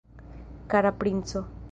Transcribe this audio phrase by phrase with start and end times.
[0.73, 1.45] Kara princo!